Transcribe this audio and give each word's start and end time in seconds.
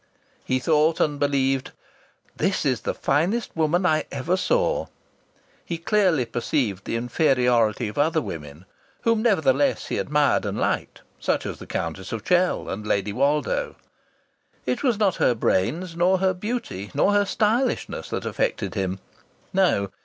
He 0.43 0.57
thought 0.57 0.99
and 0.99 1.19
believed: 1.19 1.73
"This 2.35 2.65
is 2.65 2.81
the 2.81 2.95
finest 2.95 3.55
woman 3.55 3.85
I 3.85 4.05
ever 4.11 4.35
saw!" 4.35 4.87
He 5.63 5.77
clearly 5.77 6.25
perceived 6.25 6.85
the 6.85 6.95
inferiority 6.95 7.87
of 7.87 7.99
other 7.99 8.19
women, 8.19 8.65
whom, 9.01 9.21
nevertheless, 9.21 9.89
he 9.89 9.99
admired 9.99 10.43
and 10.43 10.57
liked, 10.57 11.03
such 11.19 11.45
as 11.45 11.59
the 11.59 11.67
Countess 11.67 12.11
of 12.11 12.25
Chell 12.25 12.67
and 12.67 12.87
Lady 12.87 13.13
Woldo. 13.13 13.75
It 14.65 14.81
was 14.81 14.97
not 14.97 15.17
her 15.17 15.35
brains, 15.35 15.95
nor 15.95 16.17
her 16.17 16.33
beauty, 16.33 16.89
nor 16.95 17.13
her 17.13 17.23
stylishness 17.25 18.09
that 18.09 18.25
affected 18.25 18.73
him. 18.73 18.97
No! 19.53 19.91